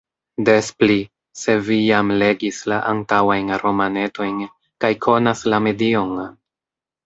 [0.47, 0.95] Des pli,
[1.41, 4.35] se vi jam legis la antaŭajn romanetojn
[4.85, 6.21] kaj konas la medion!